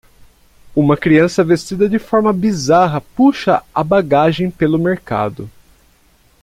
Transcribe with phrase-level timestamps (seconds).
[0.75, 5.47] Uma criança vestida de forma bizarra puxa a bagagem pelo mercado